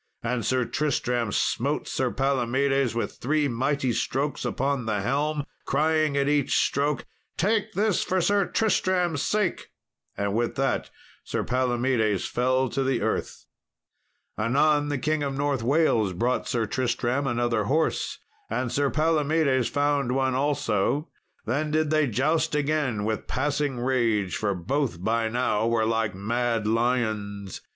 And 0.23 0.43
Sir 0.43 0.65
Tristram 0.65 1.31
smote 1.31 1.87
Sir 1.87 2.09
Palomedes 2.09 2.95
with 2.95 3.17
three 3.19 3.47
mighty 3.47 3.93
strokes 3.93 4.43
upon 4.43 4.87
the 4.87 5.01
helm, 5.01 5.43
crying 5.65 6.17
at 6.17 6.27
each 6.27 6.57
stroke, 6.57 7.05
"Take 7.37 7.73
this 7.73 8.01
for 8.01 8.19
Sir 8.19 8.47
Tristram's 8.47 9.21
sake," 9.21 9.69
and 10.17 10.33
with 10.33 10.55
that 10.55 10.89
Sir 11.23 11.43
Palomedes 11.43 12.25
fell 12.27 12.67
to 12.69 12.83
the 12.83 13.03
earth. 13.03 13.45
Anon 14.39 14.89
the 14.89 14.97
King 14.97 15.21
of 15.21 15.35
North 15.37 15.61
Wales 15.61 16.13
brought 16.13 16.47
Sir 16.47 16.65
Tristram 16.65 17.27
another 17.27 17.65
horse, 17.65 18.17
and 18.49 18.71
Sir 18.71 18.89
Palomedes 18.89 19.67
found 19.69 20.13
one 20.13 20.33
also. 20.33 21.09
Then 21.45 21.69
did 21.69 21.91
they 21.91 22.07
joust 22.07 22.55
again 22.55 23.03
with 23.05 23.27
passing 23.27 23.79
rage, 23.79 24.35
for 24.35 24.55
both 24.55 25.03
by 25.03 25.29
now 25.29 25.67
were 25.67 25.85
like 25.85 26.15
mad 26.15 26.65
lions. 26.65 27.61